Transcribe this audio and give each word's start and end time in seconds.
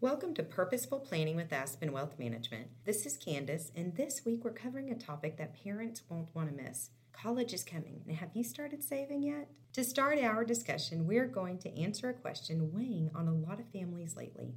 Welcome 0.00 0.32
to 0.34 0.44
Purposeful 0.44 1.00
Planning 1.00 1.34
with 1.34 1.52
Aspen 1.52 1.90
Wealth 1.90 2.20
Management. 2.20 2.68
This 2.84 3.04
is 3.04 3.16
Candace, 3.16 3.72
and 3.74 3.96
this 3.96 4.24
week 4.24 4.44
we're 4.44 4.52
covering 4.52 4.92
a 4.92 4.94
topic 4.94 5.36
that 5.38 5.60
parents 5.64 6.04
won't 6.08 6.32
want 6.36 6.56
to 6.56 6.62
miss. 6.62 6.90
College 7.12 7.52
is 7.52 7.64
coming, 7.64 8.02
and 8.06 8.16
have 8.18 8.30
you 8.32 8.44
started 8.44 8.84
saving 8.84 9.24
yet? 9.24 9.48
To 9.72 9.82
start 9.82 10.20
our 10.20 10.44
discussion, 10.44 11.04
we're 11.04 11.26
going 11.26 11.58
to 11.58 11.76
answer 11.76 12.08
a 12.08 12.14
question 12.14 12.70
weighing 12.72 13.10
on 13.12 13.26
a 13.26 13.34
lot 13.34 13.58
of 13.58 13.72
families 13.72 14.14
lately. 14.14 14.54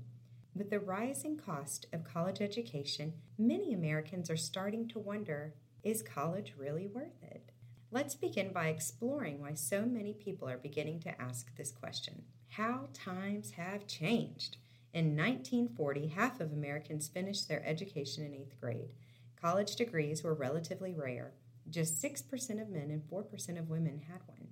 With 0.56 0.70
the 0.70 0.80
rising 0.80 1.38
cost 1.38 1.88
of 1.92 2.04
college 2.04 2.40
education, 2.40 3.14
many 3.40 3.74
Americans 3.74 4.30
are 4.30 4.38
starting 4.38 4.88
to 4.90 5.00
wonder 5.00 5.56
is 5.84 6.04
college 6.04 6.54
really 6.56 6.86
worth 6.86 7.24
it? 7.24 7.52
Let's 7.90 8.14
begin 8.14 8.54
by 8.54 8.68
exploring 8.68 9.42
why 9.42 9.56
so 9.56 9.88
many 9.88 10.14
people 10.14 10.48
are 10.48 10.58
beginning 10.58 11.00
to 11.00 11.20
ask 11.20 11.58
this 11.58 11.72
question. 11.72 12.26
How 12.50 12.90
times 12.94 13.54
have 13.54 13.88
changed. 13.88 14.58
In 14.94 15.16
1940, 15.16 16.08
half 16.08 16.42
of 16.42 16.52
Americans 16.52 17.08
finished 17.08 17.48
their 17.48 17.66
education 17.66 18.26
in 18.26 18.34
eighth 18.34 18.60
grade. 18.60 18.90
College 19.42 19.78
degrees 19.78 20.22
were 20.22 20.34
relatively 20.34 20.94
rare. 20.94 21.32
Just 21.70 22.02
6% 22.04 22.62
of 22.62 22.70
men 22.70 22.92
and 22.92 23.02
4% 23.10 23.58
of 23.58 23.70
women 23.70 24.02
had 24.10 24.20
one. 24.28 24.50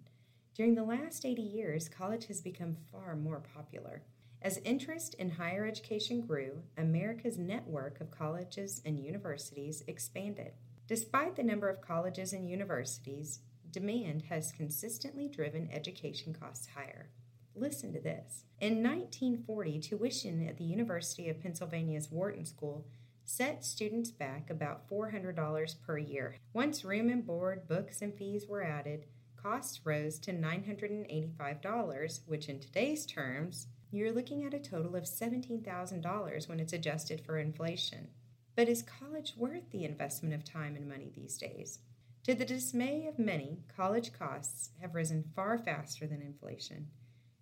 During 0.56 0.76
the 0.76 0.84
last 0.84 1.26
80 1.26 1.42
years, 1.42 1.90
college 1.90 2.28
has 2.28 2.40
become 2.40 2.78
far 2.92 3.16
more 3.16 3.42
popular. 3.54 4.04
As 4.42 4.60
interest 4.64 5.14
in 5.16 5.32
higher 5.32 5.66
education 5.66 6.22
grew, 6.22 6.64
America's 6.78 7.38
network 7.38 8.00
of 8.00 8.10
colleges 8.10 8.82
and 8.86 8.98
universities 8.98 9.84
expanded. 9.88 10.54
Despite 10.88 11.36
the 11.36 11.44
number 11.44 11.68
of 11.68 11.82
colleges 11.82 12.32
and 12.32 12.50
universities, 12.50 13.40
demand 13.72 14.24
has 14.30 14.54
consistently 14.54 15.28
driven 15.28 15.70
education 15.72 16.34
costs 16.34 16.68
higher. 16.76 17.10
Listen 17.56 17.92
to 17.94 18.00
this. 18.00 18.46
In 18.60 18.84
1940, 18.84 19.80
tuition 19.80 20.48
at 20.48 20.58
the 20.58 20.64
University 20.64 21.30
of 21.30 21.42
Pennsylvania's 21.42 22.12
Wharton 22.12 22.46
School 22.46 22.86
set 23.26 23.64
students 23.64 24.12
back 24.12 24.50
about 24.50 24.90
$400 24.90 25.76
per 25.86 25.98
year. 25.98 26.36
Once 26.54 26.84
room 26.84 27.10
and 27.10 27.26
board, 27.26 27.68
books, 27.68 28.02
and 28.02 28.14
fees 28.14 28.48
were 28.48 28.64
added, 28.64 29.06
costs 29.36 29.86
rose 29.86 30.18
to 30.20 30.34
$985, 30.34 32.20
which 32.26 32.50
in 32.50 32.60
today's 32.60 33.06
terms, 33.06 33.68
you're 33.92 34.12
looking 34.12 34.46
at 34.46 34.54
a 34.54 34.60
total 34.60 34.96
of 34.96 35.04
$17,000 35.04 36.50
when 36.50 36.60
it's 36.60 36.74
adjusted 36.74 37.22
for 37.26 37.38
inflation. 37.38 38.08
But 38.56 38.68
is 38.68 38.84
college 38.84 39.34
worth 39.38 39.70
the 39.72 39.86
investment 39.86 40.34
of 40.34 40.44
time 40.44 40.76
and 40.76 40.90
money 40.90 41.12
these 41.16 41.38
days? 41.38 41.80
To 42.26 42.36
the 42.36 42.46
dismay 42.46 43.08
of 43.08 43.18
many, 43.18 43.60
college 43.76 44.12
costs 44.12 44.72
have 44.82 44.96
risen 44.96 45.32
far 45.36 45.58
faster 45.58 46.06
than 46.06 46.22
inflation. 46.22 46.88